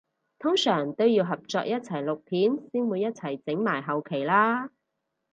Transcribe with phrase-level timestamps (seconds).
[0.39, 4.71] 通常都要合作一齊錄片先會一齊整埋後期啦？